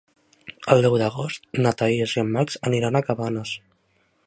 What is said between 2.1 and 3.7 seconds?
i en Max aniran a Cabanes.